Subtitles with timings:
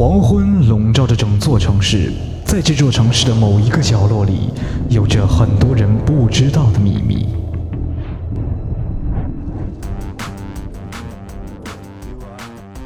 [0.00, 2.10] 黄昏笼罩着整座城市，
[2.46, 4.48] 在这座城市的某一个角落里，
[4.88, 7.28] 有着很多人不知道的秘密。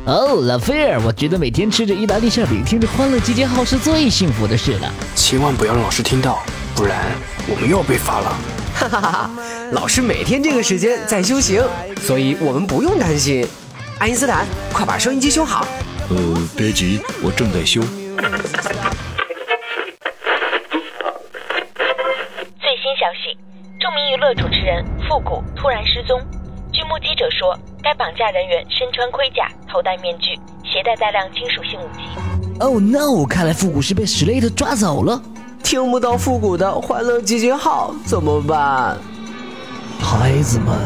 [0.07, 4.93] 哦，拉斐尔，我觉得每天吃着意大利馅饼，听着《欢乐集结号》是最幸福的事了。
[5.15, 6.43] 千万不要让老师听到，
[6.75, 7.13] 不然
[7.49, 8.37] 我们又要被罚了。
[8.75, 9.31] 哈哈哈哈！
[9.71, 11.63] 老师每天这个时间在修行，
[12.01, 13.47] 所以我们不用担心。
[14.01, 15.65] 爱因斯坦，快把收音机修好。
[16.11, 16.17] 呃，
[16.57, 17.81] 别急，我正在修。
[17.81, 17.89] 最
[22.77, 23.35] 新消息：
[23.81, 26.21] 著名娱乐主持人复古突然失踪。
[26.73, 32.03] 据目击者说，该绑架人员身穿盔甲，头戴面具，携带大量金属性武器。
[32.61, 33.25] Oh no！
[33.27, 35.21] 看来复古是被史莱特抓走了。
[35.63, 38.99] 听不到复古的欢乐集结号怎么办？
[39.99, 40.77] 孩子们，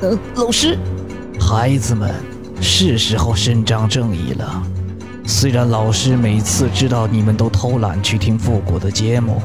[0.00, 0.78] 呃，老师，
[1.40, 2.14] 孩子们，
[2.60, 4.62] 是时候伸张正义了。
[5.26, 9.42] 虽然老师每次知道你们都偷懒去听复古的节目，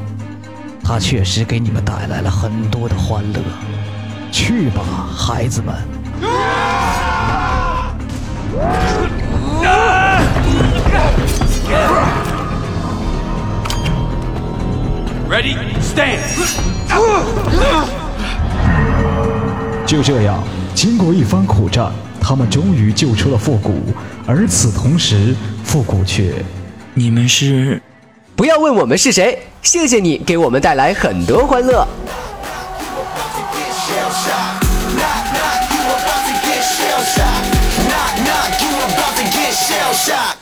[0.84, 3.40] 他确实给你们带来了很多的欢乐。
[4.32, 4.82] 去吧，
[5.16, 5.76] 孩子们。
[15.30, 16.20] Ready, stand.
[19.86, 20.44] 就这样，
[20.74, 21.92] 经过一番苦战，
[22.28, 23.84] 他们终于救出了复古。
[24.26, 26.34] 而此同时，复古却……
[26.96, 27.80] 你们是？
[28.36, 29.38] 不要问我们是谁。
[29.62, 31.88] 谢谢你给我们带来很多欢乐。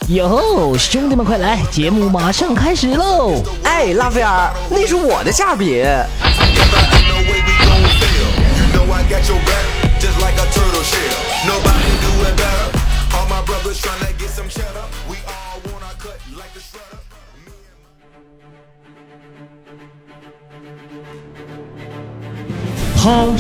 [0.08, 3.42] 哟吼，兄弟们快来，节目马上开始喽！
[3.64, 5.86] 哎，拉斐尔，那是我的馅饼。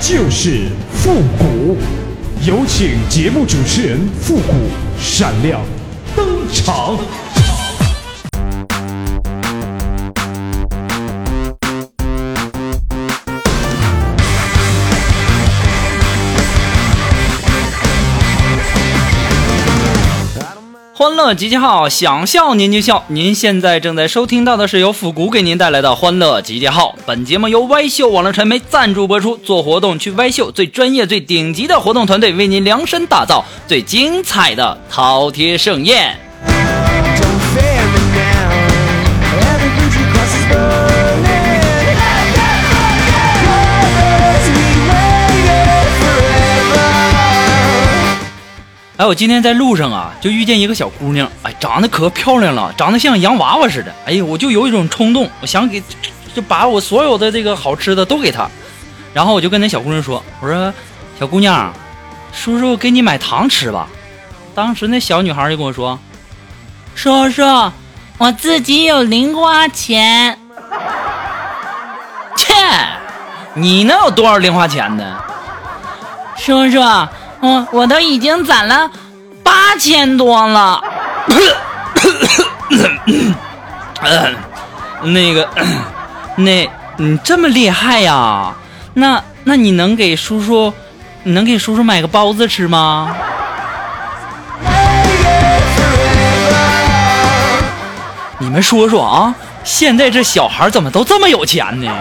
[0.00, 1.76] 就是复古。
[2.46, 4.52] 有请节目主持人复古
[5.00, 5.60] 闪亮
[6.14, 6.98] 登场。
[21.06, 23.04] 欢乐集结号，想笑您就笑。
[23.06, 26.96] 您现在正在收听到的是由复古给您带来的欢乐集结号。
[27.06, 29.36] 本节目由歪秀网络传媒赞助播出。
[29.36, 36.18] 做活动去歪秀，最专业、最顶级的活动团队为您量身打造最精彩的饕餮盛宴。
[48.96, 53.94] 哎，我今天在路上啊，就遇见一个小姑娘，哎，长得可漂亮了，长得像洋娃娃似的。
[54.06, 55.82] 哎呀，我就有一种冲动，我想给，
[56.34, 58.48] 就把我所有的这个好吃的都给她。
[59.12, 60.72] 然后我就跟那小姑娘说：“我说，
[61.20, 61.70] 小姑娘，
[62.32, 63.86] 叔叔给你买糖吃吧。”
[64.54, 65.98] 当时那小女孩就跟我说
[66.96, 67.42] ：“叔叔，
[68.16, 70.38] 我自己有零花钱。”
[72.34, 72.54] 切，
[73.52, 75.22] 你能有多少零花钱呢？
[76.38, 76.78] 叔叔。
[77.40, 78.90] 我我都已经攒了
[79.42, 80.82] 八千多了，
[85.02, 85.48] 那个，
[86.36, 88.52] 那你这么厉害呀？
[88.94, 90.72] 那那你能给叔叔，
[91.22, 93.14] 你能给叔叔买个包子吃吗？
[98.38, 99.34] 你们说说啊，
[99.64, 101.92] 现在这小孩怎么都这么有钱呢？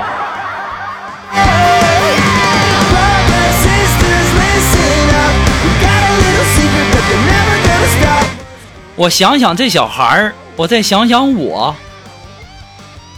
[8.98, 11.76] 我想想这小孩儿，我再想想我，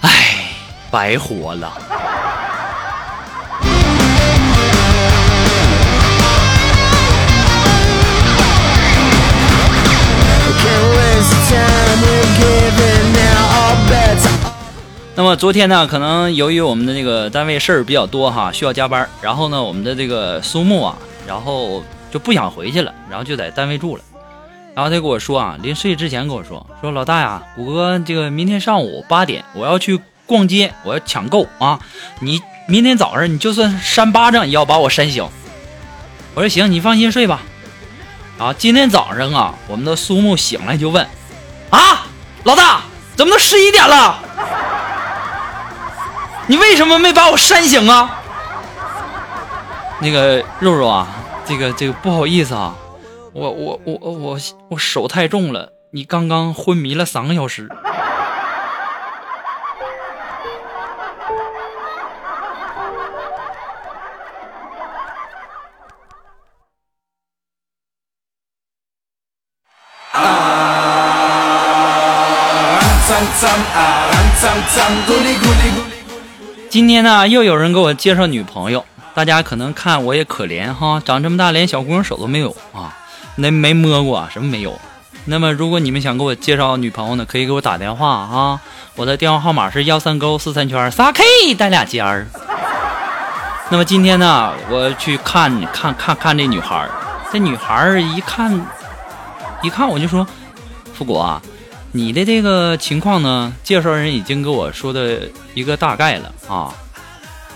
[0.01, 0.09] 唉，
[0.89, 1.71] 白活了。
[15.15, 20.97] 那么昨天呢，可能由于我们的那个单位事儿比较多哈，需要加班，然后呢，我们的这个苏木啊，
[21.27, 24.03] 然后就不想回去了，然后就在单位住了。
[24.77, 31.79] 然后他跟我说啊，临睡之前跟我说说老大呀，谷歌这个明天上午八点我要去逛街，我要抢购啊，
[32.19, 35.27] 你明天早上你就算扇巴掌也要把我扇醒。
[36.35, 37.41] 我说行，你放心睡吧。
[38.37, 41.03] 啊，今天早上啊，我们的苏木醒来就问，
[41.71, 42.05] 啊，
[42.43, 42.81] 老大
[43.15, 44.19] 怎么都十一点了？
[46.45, 48.21] 你为什么没把我扇醒啊？
[49.97, 51.07] 那个肉肉啊，
[51.47, 52.75] 这个这个不好意思啊。
[53.37, 54.39] 我我我我
[54.69, 57.69] 我手太重了，你刚刚昏迷了三个小时。
[76.71, 78.83] 今天呢，又有人给我介绍女朋友，
[79.13, 82.97] 大家可能看我也可怜哈，长这么大连小姑娘手都没有啊。
[83.37, 84.77] 那没摸过，什么没有？
[85.25, 88.61] 那么如果你们想给我介绍女朋友呢，可以给我打电话啊！
[88.95, 92.25] 我的电话号码是幺三勾四三圈仨 K 带俩尖儿。
[93.69, 96.89] 那么今天呢，我去看看看看这女孩
[97.31, 98.65] 这女孩一看，
[99.61, 100.25] 一看我就说
[100.95, 101.41] ：“富国啊，
[101.91, 106.73] 你的这个情况呢，介绍人已经给我说的一个大概了啊。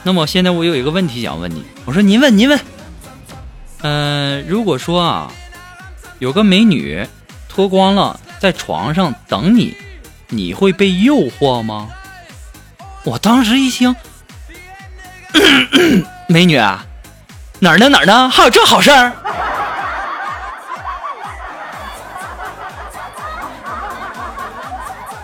[0.04, 2.60] 那么现在我有一个问题想问你，我说您问您问。
[3.81, 5.31] 嗯，如果说啊。”
[6.22, 7.08] 有个美女
[7.50, 9.76] 脱光了在床上等你，
[10.30, 11.90] 你会被诱惑吗？
[13.04, 13.96] 我当时一听，
[16.30, 16.86] 美女啊
[17.58, 18.30] 哪儿呢哪儿呢？
[18.30, 19.12] 还有这好事儿？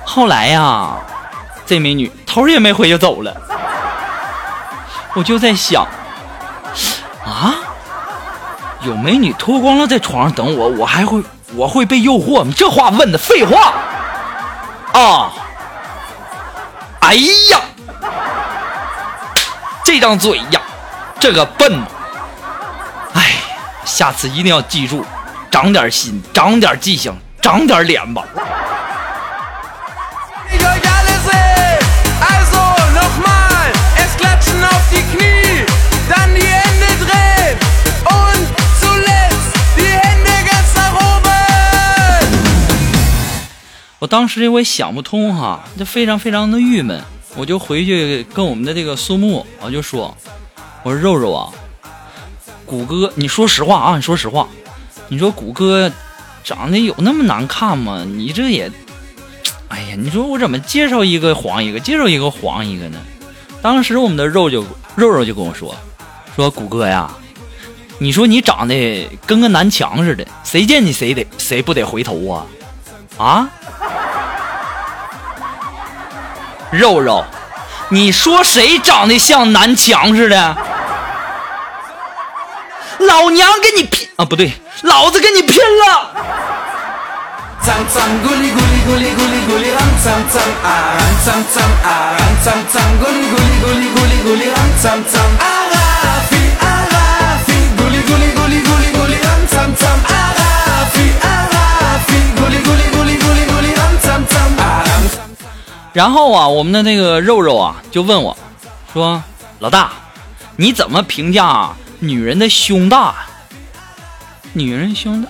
[0.03, 0.97] 后来呀，
[1.67, 3.39] 这美女头也没回就走了。
[5.13, 5.87] 我就在想，
[8.87, 11.21] 有美女脱光了在床上等我，我还会
[11.55, 12.53] 我会被诱惑吗？
[12.55, 13.73] 这话问的废话
[14.93, 15.33] 啊！
[17.01, 17.13] 哎
[17.49, 17.59] 呀，
[19.83, 20.61] 这张嘴呀，
[21.19, 21.81] 这个笨！
[23.13, 23.33] 哎，
[23.83, 25.05] 下次一定要记住，
[25.51, 28.23] 长点心，长点记性，长点脸吧。
[43.99, 47.03] 我当时我也想不通哈，就非常非常的郁闷，
[47.35, 50.15] 我就回去跟我们的这个苏木，我就说，
[50.83, 51.49] 我说肉肉啊，
[52.63, 54.47] 谷歌，你说实话啊，你说实话，
[55.07, 55.91] 你说谷歌
[56.43, 58.05] 长得有那么难看吗？
[58.05, 58.71] 你这也，
[59.69, 62.99] 哎呀，你说我怎么介绍一个黄一个，介绍一个黄一个呢？
[63.63, 64.63] 当时我们的肉就
[64.95, 65.75] 肉肉就跟我说，
[66.35, 67.11] 说谷歌呀，
[67.97, 72.45] 你说你长得跟个南墙似的，谁见你谁得谁不得回头啊？
[73.17, 73.49] 啊？
[76.71, 77.25] 肉肉，
[77.89, 80.57] 你说谁长得像南墙似的？
[82.99, 84.25] 老娘跟你拼啊！
[84.25, 86.11] 不对，老子跟你拼了！
[105.93, 108.37] 然后啊，我们的那个肉肉啊，就问我，
[108.93, 109.23] 说
[109.59, 109.91] ：“老大，
[110.55, 113.15] 你怎么评价女人的胸大？
[114.53, 115.29] 女人胸大，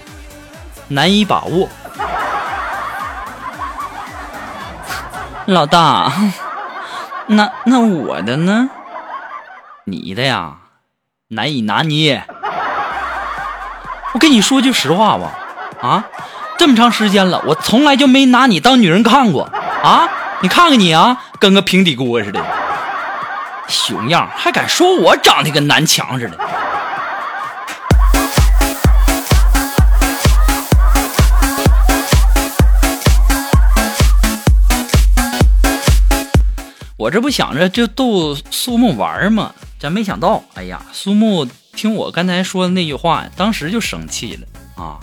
[0.90, 1.70] 难以把握。
[5.46, 6.12] 老大，
[7.28, 8.70] 那那我的呢？
[9.86, 10.58] 你的呀，
[11.30, 12.26] 难以拿捏。
[14.14, 15.32] 我跟你说句实话吧，
[15.82, 16.04] 啊，
[16.58, 19.50] 这么长时间了，我从来就没拿你当女人看过
[19.82, 22.39] 啊。”你看看你啊，跟个平底锅似的，
[23.67, 26.38] 熊样，还敢说我长得跟南墙似的？
[36.98, 39.53] 我这不想着就逗苏木玩吗？
[39.79, 45.00] 真没想到，哎呀，苏木听我刚才说的那句话，当时就生气了啊。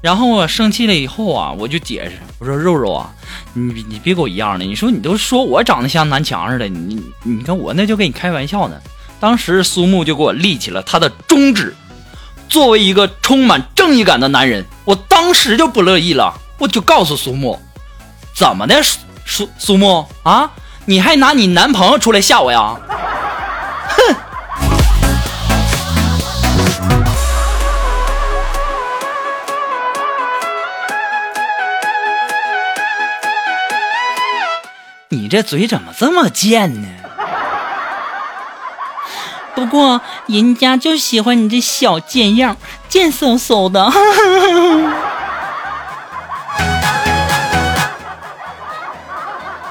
[0.00, 3.10] 然后我生气了以后啊，我就解释，我说肉肉啊，
[3.52, 8.76] 你你别跟我一样的，你说你都说我长得像南墙似的，你你看我那就跟你开玩笑呢。
[9.18, 11.74] 当时苏木就给我立起了他的中指，
[12.48, 17.60] 作为一个充满正义感的男人，我当时就不乐意了，我就告诉苏木，
[18.34, 18.82] 怎么的，
[19.26, 20.50] 苏苏木啊，
[20.86, 22.80] 你还拿你男朋友出来吓我呀？
[23.90, 24.16] 哼！
[35.12, 36.88] 你这嘴怎么这么贱呢？
[39.56, 42.56] 不过人家就喜欢你这小贱样，
[42.88, 43.84] 贱嗖嗖的。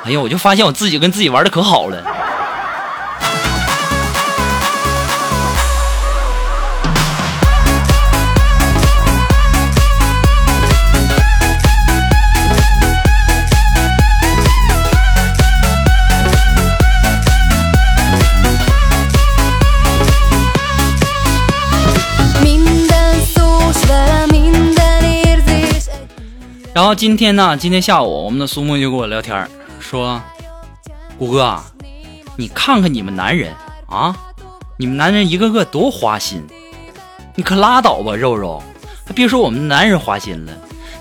[0.04, 2.04] 哎呀，我就发现我自己跟自己玩的可好了。
[26.90, 29.48] 后今天呢，今天下午我们的苏木就跟我聊天
[29.80, 30.20] 说
[31.20, 31.62] ：“谷哥，
[32.36, 33.54] 你看看你们男人
[33.86, 34.16] 啊，
[34.76, 36.44] 你们男人一个个多花心，
[37.36, 38.60] 你可拉倒吧，肉肉。
[39.14, 40.54] 别说我们男人花心了，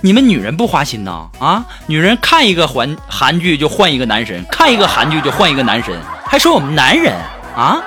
[0.02, 1.26] 你们女人不花心呐？
[1.38, 7.14] 啊，女人看一个韩韩剧就换一个男神，看一个韩剧就换一个男神，还说我们男人
[7.56, 7.82] 啊？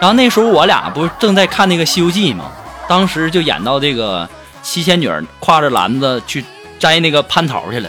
[0.00, 2.50] 然后那时候我俩不是正在看那个《西游记》吗？
[2.88, 4.26] 当时就演到这个
[4.62, 5.06] 七仙女
[5.42, 6.42] 挎着篮子去。”
[6.82, 7.88] 摘那个蟠桃去了，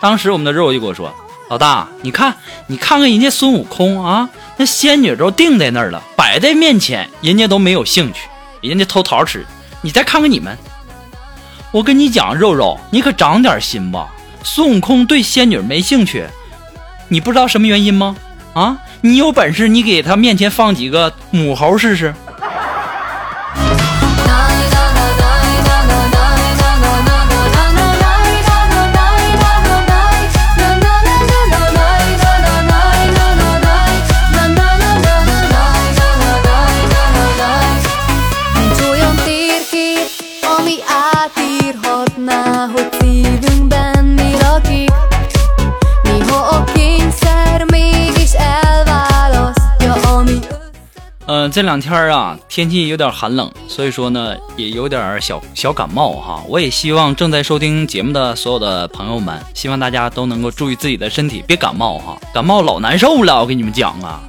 [0.00, 1.14] 当时我们的肉就跟我说
[1.48, 2.34] ：“老大，你看，
[2.66, 8.28] 你看看人家孙悟空啊，那仙女都定在那儿了，摆在面前，人家都没有兴趣，
[8.60, 9.46] 人家偷桃吃。
[9.80, 10.58] 你再看看你们，
[11.70, 14.12] 我跟你讲，肉肉，你可长点心吧。
[14.42, 16.26] 孙悟空对仙女没兴趣，
[17.06, 18.16] 你不知道什么原因吗？
[18.54, 22.12] 啊，你有本事你给他面前放几个母猴试试。”
[51.52, 56.42] 这两天啊，天气有点寒冷，所以说呢，也有点小小感冒哈。
[56.48, 62.16] 我也希望正在收听节目的所有的朋友们，希望大家都能够注意自己的身体，别感冒哈。
[62.32, 64.20] 感冒老难受了，我跟你们讲啊，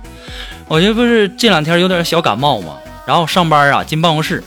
[0.68, 2.74] 我这不是这两天有点小感冒嘛，
[3.06, 4.44] 然后上班啊，进办公室，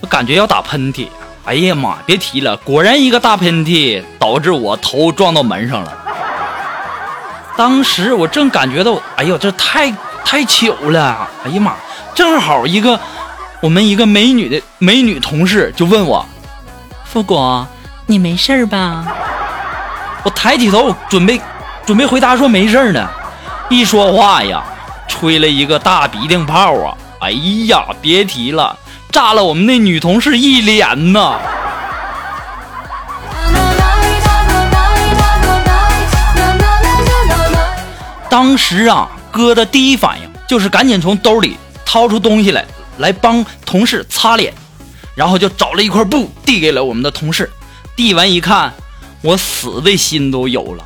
[0.00, 1.08] 我感觉要打喷嚏，
[1.44, 5.98] 哎呀妈，别提了，果然一个大喷嚏导致我头撞到门上了。
[7.56, 9.90] 当时我正感觉到，哎呦，这太
[10.24, 11.74] 太糗了，哎呀妈！
[12.14, 12.98] 正好一个
[13.60, 16.24] 我们一个美女的美女同事就问我
[17.04, 17.66] ：“富国，
[18.06, 19.06] 你没事吧？”
[20.22, 21.40] 我抬起头准备
[21.86, 23.08] 准备回答说没事呢，
[23.68, 24.62] 一说话呀，
[25.08, 26.96] 吹了一个大鼻涕泡啊！
[27.20, 27.30] 哎
[27.66, 28.76] 呀，别提了，
[29.10, 31.38] 炸了我们那女同事一脸呐！
[38.28, 41.56] 当时啊，哥的第一反应就是赶紧从兜里。
[41.92, 42.64] 掏出东西来，
[42.98, 44.54] 来帮同事擦脸，
[45.16, 47.50] 然后就找了一块布递给了我们的同事。
[47.96, 48.72] 递完一看，
[49.22, 50.84] 我死的心都有了，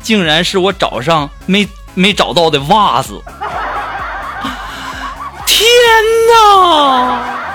[0.00, 3.20] 竟然是我早上没 没找到的袜子！
[5.44, 5.66] 天
[6.30, 7.53] 哪！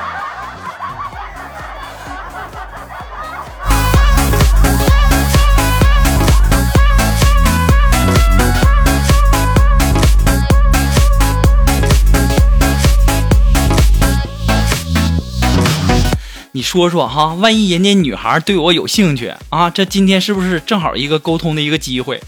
[16.60, 22.22] 你说说哈，万一人家女孩对我有兴趣啊，这今天是不是正好一个沟通的一个机会？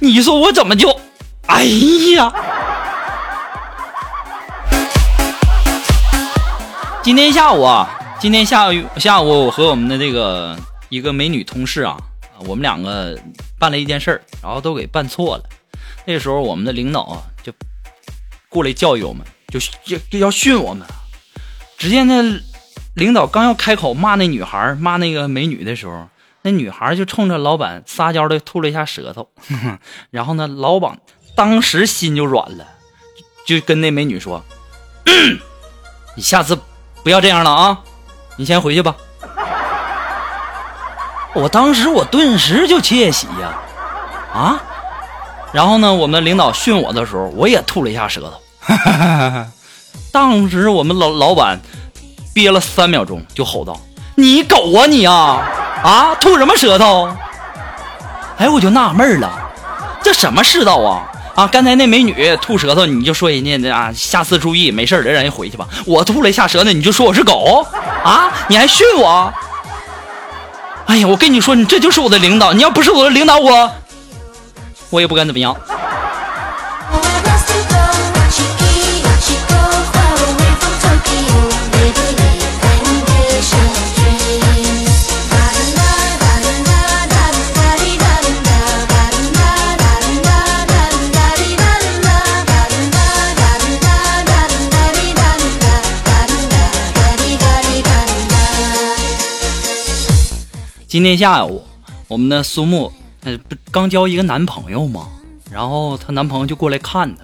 [0.00, 0.90] 你说我怎么就……
[1.46, 1.62] 哎
[2.16, 2.32] 呀！
[7.04, 10.58] 今天下午啊，今天下午下午我和我们的这个
[10.88, 11.96] 一个美女同事啊，
[12.46, 13.16] 我们两个
[13.56, 15.44] 办了一件事儿，然后都给办错了。
[16.04, 17.52] 那时候我们的领导啊就
[18.48, 19.60] 过来教育我们，就
[20.10, 20.84] 就要训我们。
[21.78, 22.40] 只见那。
[22.94, 26.08] 领导刚要开口骂那女孩、骂那个美女的时候，
[26.42, 29.28] 那女孩就冲着老板撒娇的吐了一下舌头，
[30.10, 30.98] 然后呢，老板
[31.36, 32.66] 当时心就软了，
[33.46, 34.44] 就跟那美女说
[36.16, 36.58] ：“你下次
[37.04, 37.80] 不要这样了啊，
[38.36, 38.96] 你先回去吧。”
[41.32, 43.60] 我当时我顿时就窃喜呀，
[44.34, 44.60] 啊！
[45.52, 48.40] 然后呢，我们领导训我的时候，我也吐了一下舌头，
[50.10, 51.60] 当时我们老老板。
[52.40, 53.78] 憋了三秒钟，就吼道
[54.16, 55.42] ：“你狗啊你啊
[55.84, 56.14] 啊！
[56.18, 57.14] 吐什么舌头？”
[58.38, 59.30] 哎，我就纳闷了，
[60.02, 61.04] 这什么世道啊
[61.34, 61.46] 啊！
[61.48, 65.68] 刚才那美女吐舌头，你就说人家啊，下次注意，没事的，让人回去吧。
[65.84, 67.66] 我吐了一下舌头，你就说我是狗
[68.02, 68.32] 啊？
[68.48, 69.30] 你还训我？
[70.86, 73.70] 哎呀，我跟你说，你这就是我的领导，你要不是我的领导，我
[74.88, 75.54] 我也不敢怎么样。
[100.90, 101.62] 今天下午，
[102.08, 102.92] 我们的苏木，
[103.22, 105.08] 呃，不刚交一个男朋友吗？
[105.48, 107.22] 然后她男朋友就过来看她，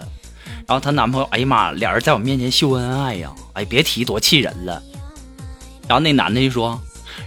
[0.68, 4.80] 然后她男朋友，哎呀妈，俩人在我面前秀恩爱呀，哎，别提多气人了。
[5.88, 6.80] 然后那男的就说：“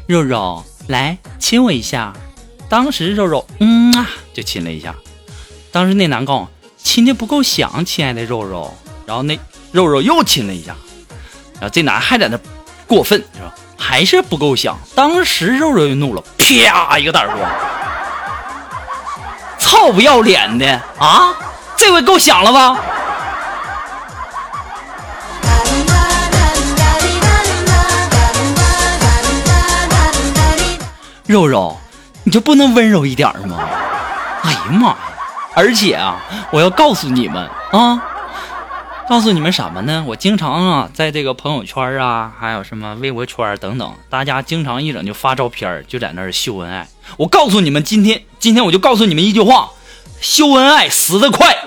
[0.08, 2.16] 肉肉，来亲我一下。”
[2.70, 4.96] 当时肉肉，嗯啊，就亲了一下。
[5.74, 8.74] 当时那男告我亲的不够响，亲爱的肉肉。
[9.06, 9.38] 然后那
[9.74, 10.74] 肉肉又亲了一下，
[11.56, 12.40] 然后这男还在那
[12.88, 13.54] 过分是吧？
[13.80, 14.78] 还是不够响。
[14.94, 17.50] 当时肉肉就怒了，啪一个大耳光，
[19.58, 21.34] 操不要脸的啊！
[21.78, 22.78] 这回够响了吧？
[31.26, 31.80] 肉肉，
[32.24, 33.58] 你就不能温柔一点吗？
[34.44, 34.98] 哎呀妈呀！
[35.54, 36.16] 而且啊，
[36.52, 38.02] 我要告诉你们啊，
[39.10, 40.06] 告诉你们什么呢？
[40.06, 46.88] 我经常啊，在这个朋友圈啊，还有什么微博圈等等，大家经常一整就发照片，就在那儿秀恩爱。
[47.18, 49.72] 我告诉你们，今天今天我就告诉你们一句话：
[50.22, 51.58] 秀恩爱死得快。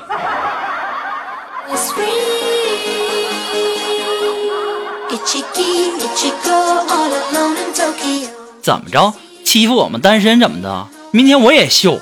[8.62, 9.12] 怎么着？
[9.44, 10.86] 欺负我们单身怎么的？
[11.10, 11.98] 明天我也秀。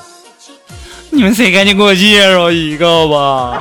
[1.08, 3.58] 你们谁赶紧给我介绍一个吧？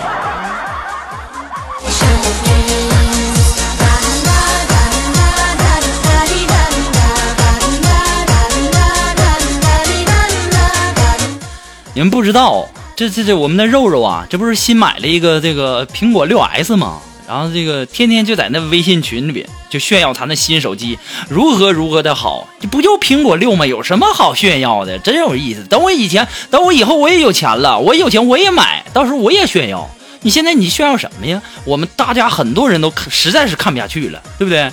[12.00, 12.66] 你们不知道，
[12.96, 17.02] 这这这我们的肉肉啊，这不是新买了一个这个苹果六 S 吗？
[17.28, 20.98] 然后这个天天就在那微信群里边就炫耀他那新手机
[21.28, 23.66] 如何如何的好，这不就苹果六吗？
[23.66, 24.98] 有什么好炫耀的？
[25.00, 25.66] 真有意思。
[25.66, 29.86] 等我以前，等我以后我也有钱了，我有钱我也买，到时候我也炫耀。
[30.22, 31.42] 你现在你炫耀什么呀？
[31.66, 34.72] 我们大家很多人都实在是看不下去了，对不对？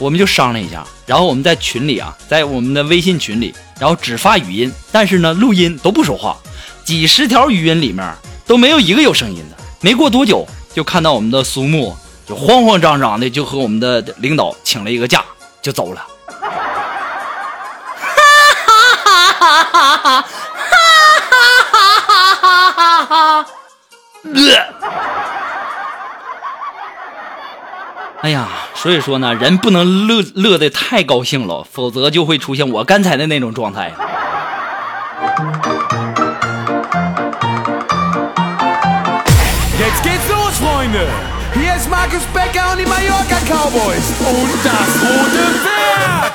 [0.00, 6.36] 我们就商量一下，然后我们在群里啊，在我们的微信群里，然后只发语音，但是呢录音都不说话，
[6.88, 8.14] 几十条语音里面
[8.46, 9.56] 都没有一个有声音的。
[9.82, 10.48] 没过多久。
[10.74, 15.22] 就看到我们的苏木，就慌慌张张的就和我们的领导请了一个假，
[15.60, 16.06] 就走了。
[16.28, 16.44] 哈
[18.94, 20.24] 哈哈哈哈哈！
[21.68, 23.46] 哈哈哈哈哈哈！
[24.22, 24.32] 呃，
[28.22, 33.92] 哎呀，所以说呢，人不能乐乐的太高兴了，否则就会出现我刚才的那种状态。
[40.90, 46.32] Hier ist Markus Becker und die Mallorca Cowboys und das rote Pferd.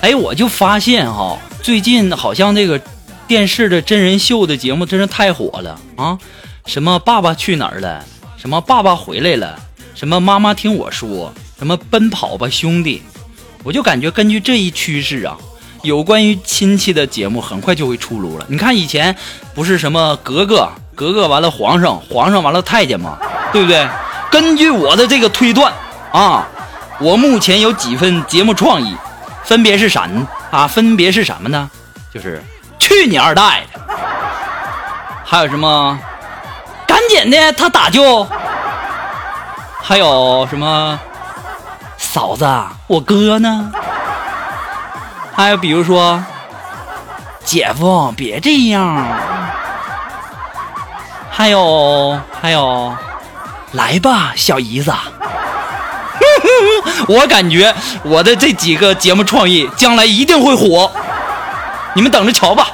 [0.00, 2.80] 哎，我就发现哈，最近好像这个
[3.28, 6.18] 电视的真人秀的节目真是太火了啊！
[6.66, 8.04] 什么《爸爸去哪儿了》，
[8.40, 9.56] 什么《爸爸回来了》，
[9.98, 13.00] 什么《妈妈听我说》，什么《奔跑吧兄弟》。
[13.66, 15.36] 我就感觉根据这一趋势啊，
[15.82, 18.46] 有关于亲戚的节目很快就会出炉了。
[18.48, 19.16] 你看以前
[19.56, 23.18] 不是什么格格格格完了皇上皇上完了太监嘛？
[23.52, 23.84] 对不对？
[24.30, 25.72] 根据我的这个推断
[26.12, 26.46] 啊，
[27.00, 28.96] 我目前有几份节目创意，
[29.42, 30.08] 分别是啥
[30.52, 30.68] 啊？
[30.68, 31.68] 分别是什么呢？
[32.14, 32.40] 就是
[32.78, 33.80] 去你二代的，
[35.24, 35.98] 还有什么
[36.86, 38.24] 赶紧的他打就，
[39.82, 41.00] 还有什么？
[42.06, 42.46] 嫂子，
[42.86, 43.72] 我哥呢？
[45.34, 46.24] 还有比如说，
[47.44, 49.04] 姐夫别这样。
[51.28, 52.94] 还有还有，
[53.72, 54.90] 来吧，小姨子。
[57.08, 60.90] 我感觉我的这几个节目创意将来一定会火，
[61.92, 62.68] 你们等着瞧吧。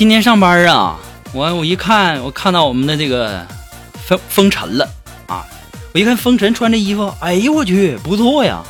[0.00, 0.96] 今天上班啊，
[1.34, 3.46] 我我一看，我看到我们的这个
[4.02, 4.88] 风风尘了
[5.26, 5.44] 啊！
[5.92, 8.62] 我一看风尘穿这衣服，哎呦我去，不错呀！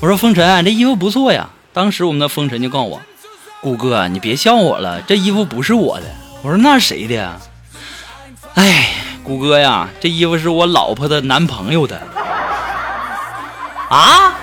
[0.00, 1.48] 我说风尘，这衣服不错呀。
[1.72, 3.00] 当时我们的风尘就告诉我，
[3.62, 6.04] 谷哥，你别笑我了，这衣服不是我的。
[6.42, 7.40] 我说那谁的？
[8.52, 8.90] 哎，
[9.24, 12.02] 谷哥呀，这衣服是我老婆的男朋友的。
[13.88, 14.34] 啊？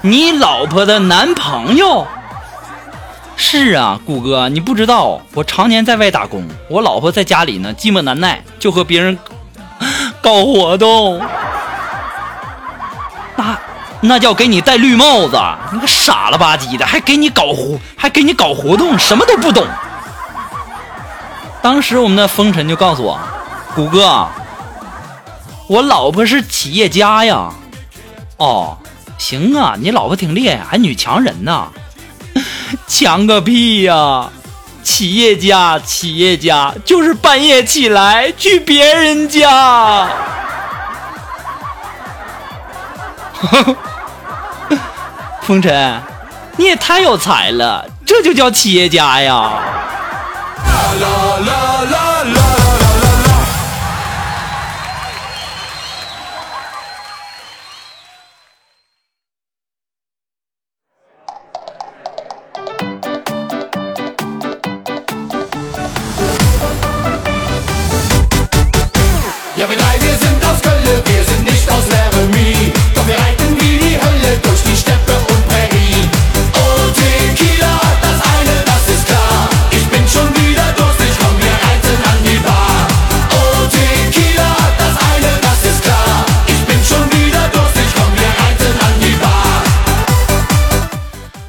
[0.00, 2.06] 你老婆的男朋友？
[3.48, 9.16] 是啊，谷哥，你不知道，我常年在外打工，我老婆在家里呢，寂寞难耐，就和别人
[10.20, 11.22] 搞活动，
[13.36, 13.56] 那
[14.00, 15.40] 那叫给你戴绿帽子，
[15.72, 19.64] 你个傻了吧唧的，还给你搞活，还给你搞活动，什么都不懂。
[21.62, 23.16] 当时我们的风尘就告诉我，
[23.76, 24.26] 谷哥，
[25.68, 27.48] 我老婆是企业家呀。
[28.38, 28.76] 哦，
[29.18, 31.68] 行啊，你老婆挺厉害，还女强人呢。
[32.86, 34.30] 强个屁呀！
[34.82, 40.08] 企业家，企业家就是半夜起来去别人家。
[45.42, 46.00] 风尘，
[46.56, 49.50] 你也太有才了，这就叫企业家呀！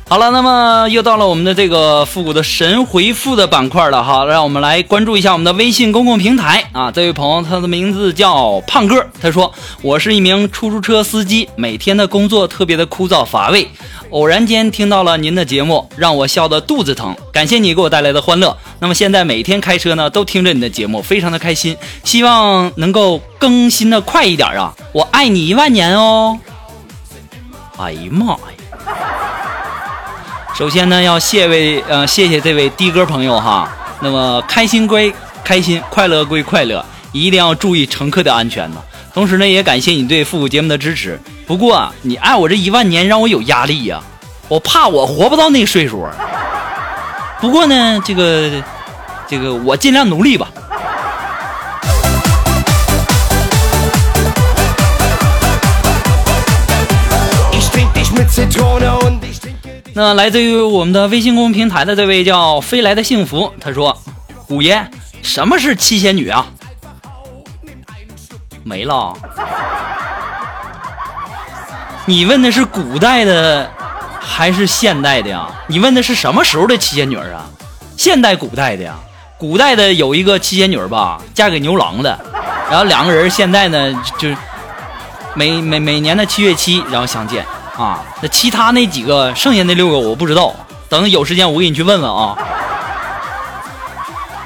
[0.09, 6.89] 好了，那么又到了我们的这个复古的神回复的板块了哈，让我们来关注一下我们的微信公共平台啊。
[6.89, 13.69] 这位朋友，他的名字叫胖哥，他说：“我是一名出租车司机，每天的工作特别的枯燥乏味，
[14.11, 17.13] 偶然间听到了您的节目，让我笑得肚子疼。
[17.33, 18.57] 感谢你给我带来的欢乐。
[18.79, 21.75] 那么现在每天开车呢，都听着你的节目，非常的开心。
[22.05, 24.73] 希望能够更新的快一点啊！
[24.93, 26.39] 我爱你一万年哦。
[27.77, 28.37] 哎呀妈呀！”
[30.57, 33.69] 首先呢，要谢位呃，谢谢这位的哥朋友哈。
[33.99, 38.77] 那么开心归开心，快乐归快乐，一定要注意乘客的安全呢。
[39.13, 41.21] 同时呢，也感谢你对复古节目的支持。
[41.45, 44.01] 不过啊，你爱我这一万年，让我有压力呀，
[44.47, 46.07] 我怕我活不到那岁数。
[47.39, 48.49] 不过呢，这个
[49.27, 50.47] 这个，我尽量努力吧。
[59.97, 63.99] 那来自于我们的微信公众平台的这位叫飞来的幸福，他说
[64.47, 64.85] ：“五爷，
[65.23, 66.45] 什么是七仙女啊？”
[68.63, 69.11] 没了。
[72.05, 73.71] 你问的是古代的
[74.19, 75.47] 还是现代的呀？
[75.65, 77.49] 你问的是什么时候的七仙女啊？
[77.97, 78.93] 现代、古代的呀？
[79.39, 82.19] 古代的有一个七仙女吧，嫁给牛郎的，
[82.69, 84.29] 然后两个人现在呢，就
[85.33, 87.43] 每每每年的七月七，然后相见。
[87.77, 90.55] 啊，那其他那几个剩下那六个我不知道，
[90.89, 92.37] 等有时间我给你去问问啊。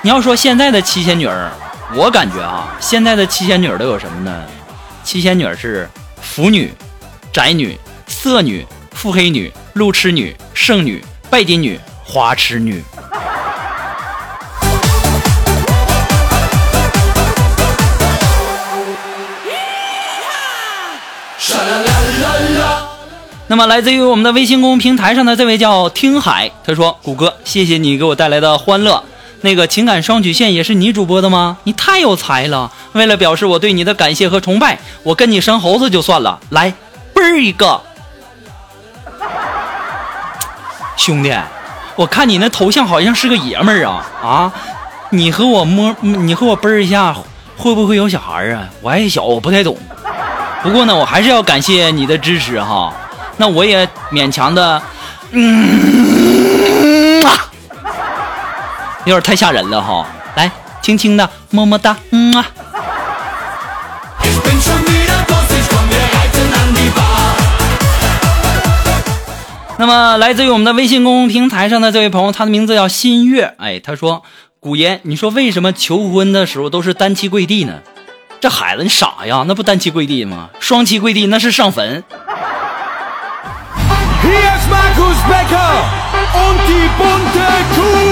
[0.01, 1.49] 你要说现在的七仙女儿，
[1.95, 4.43] 我感觉啊，现在的七仙女儿都有什么呢？
[5.03, 5.89] 七仙女儿是
[6.21, 6.73] 腐女、
[7.31, 12.83] 宅女、色女、腹黑女、路痴女、剩女、拜金女、花痴女。
[23.51, 29.03] 那么，来自于我们的微信公众平台上的这位叫听海，他说：“谷歌，谢谢你给我带来的欢乐。
[29.41, 31.57] 那个情感双曲线也是你主播的吗？
[31.65, 32.71] 你太有才了！
[32.93, 36.39] 为了表示我对你的感谢和崇拜，我跟你生猴子就算了。
[36.51, 36.73] 来，
[37.13, 37.81] 啵儿一个，
[40.95, 41.35] 兄弟，
[41.97, 44.53] 我看你那头像好像是个爷们儿啊啊！
[45.09, 47.13] 你和我摸，你和我啵儿一下，
[47.57, 48.69] 会不会有小孩啊？
[48.79, 49.77] 我还小，我不太懂。
[50.63, 52.93] 不过呢，我还是要感谢你的支持哈。”
[53.41, 54.79] 那我也勉强的，
[55.31, 57.49] 嗯啊，
[59.03, 60.05] 有点太吓人了哈。
[60.35, 62.45] 来，轻轻的，么么哒，嗯啊。
[69.79, 73.55] 那么，来自于我们的微信公众平台上的这位朋友，他的名字叫新月。
[73.57, 74.21] 哎，他说
[74.61, 77.79] ：“古言，你说为什么求婚的时候都是单膝跪地呢？
[78.39, 79.43] 这孩子，你傻呀？
[79.47, 80.51] 那不单膝跪地吗？
[80.59, 82.03] 双膝跪地那是上坟。”
[85.27, 85.73] Becker
[86.33, 88.11] und die bunte Kuh.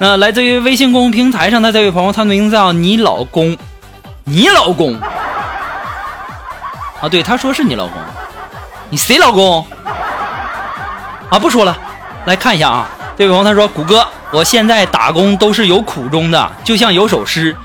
[0.00, 3.56] 那来自于微信公众平台上的这位朋友，他的名字叫你老公，
[4.24, 4.94] 你老公
[7.00, 7.08] 啊？
[7.10, 7.94] 对，他说是你老公，
[8.90, 9.66] 你谁老公？
[11.30, 11.76] 啊，不说了，
[12.26, 12.88] 来看一下啊。
[13.16, 17.56] 这位朋友他说：“谷歌，我现在打工都是有苦衷的，就像有首诗。”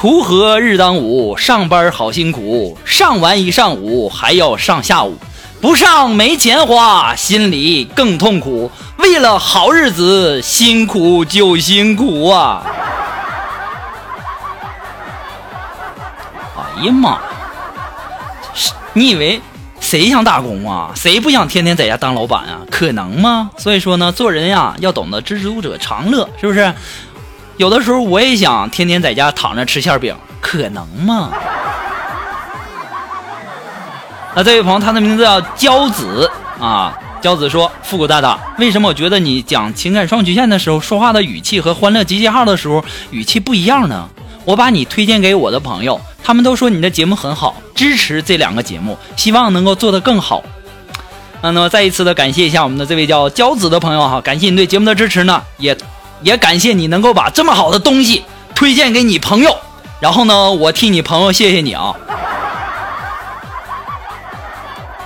[0.00, 5.14] 锄禾日当午，上班好辛苦，上完一上午还要上下午，
[5.60, 8.70] 不上没钱花，心里更痛苦。
[8.96, 12.64] 为了好日子，辛苦就辛苦啊！
[16.56, 17.18] 哎呀妈！
[18.94, 19.42] 你以为
[19.80, 20.92] 谁想打工啊？
[20.94, 22.60] 谁不想天天在家当老板啊？
[22.70, 23.50] 可能吗？
[23.58, 26.72] 所以说呢，做人呀，要懂得知足者常乐，是不是？
[27.60, 31.30] 有的时候我也想天天在家躺着吃馅饼，可能吗？
[34.34, 36.98] 那这位朋友，他的名字叫娇子啊。
[37.20, 44.08] 娇子说：“复古大大，为什么我觉得你讲情感双曲线的时候，说话的语气和欢乐集结号的时候语气不一样呢？
[44.46, 50.42] 我把你推荐给我的朋友，他们都说你的节目很好，支持这两个节目，希望能够做得更好。
[51.42, 55.76] 那么再一次的感谢一下我们的这位叫娇子的朋友哈，感谢你对节目的支持呢，也
[56.22, 59.56] 也感谢你能够把这么好的东西推荐给你朋友，
[60.00, 61.94] 然后呢，我替你朋友谢谢你啊。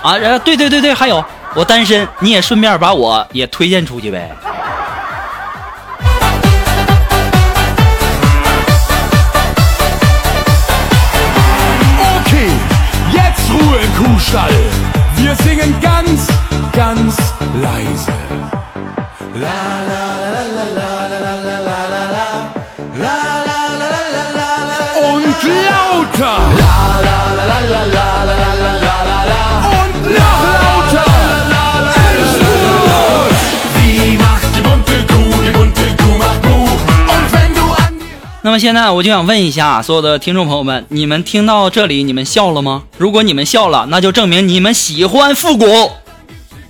[0.01, 1.23] 啊，对对对对，还有
[1.55, 4.29] 我单身，你也顺便把我也推荐出去呗。
[19.41, 19.93] 啦啦
[20.31, 20.94] 啦啦啦。
[26.15, 26.25] Lauter.
[26.25, 29.41] La la la la la la la la la la la
[29.81, 31.07] und noch lauter.
[32.21, 33.35] Ist gut.
[33.75, 36.69] Wie macht die bunte Kuh, die bunte Kuh macht Buh.
[38.41, 42.83] 那么现在我就想问一下所有的听众朋友们，你们听到这里，你们笑了吗？
[42.97, 45.65] 如果你们笑了，那就证明你们喜欢复古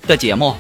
[0.08, 0.56] 的节目。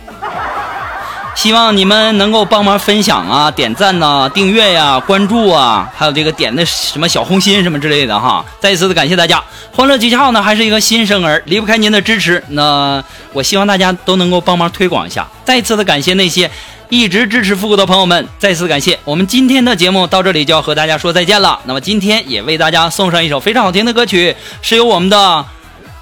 [1.35, 8.43] 希望你们能够帮忙分享啊、点赞呐、订阅呀、关注啊，还有这个点的什么小红心什么之类的哈。
[8.59, 9.43] 再一次的感谢大家。
[9.71, 12.41] 欢乐集结号呢还是一个新生儿，离不开您的支持。
[12.47, 15.27] 那我希望大家都能够帮忙推广一下。
[15.43, 16.49] 再一次的感谢那些
[16.89, 18.97] 一直支持复古的朋友们，再次感谢。
[19.03, 21.59] 我们今天的节目到这里就要和大家说再见了。
[21.65, 25.45] 那么今天也为大家送上一首非常好听的歌曲，是由我们的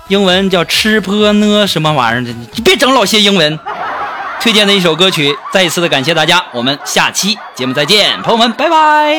[0.09, 3.59] 英文叫吃坡呢什么玩意儿的，你别整老些英文。
[4.43, 9.15] 推荐的一首歌曲，再一次的感谢大家，我们下期节目再见，朋友们，拜拜。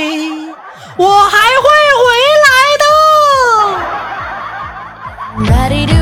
[0.99, 1.65] 我还会
[2.03, 2.13] 回
[2.45, 2.49] 来
[5.89, 5.94] 的。